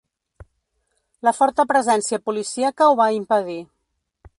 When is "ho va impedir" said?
2.91-3.61